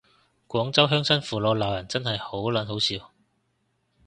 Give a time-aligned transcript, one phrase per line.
[0.47, 3.11] 廣州鄉親父老鬧人真係好嗱好笑